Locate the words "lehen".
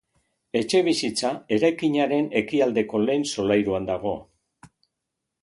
3.05-3.27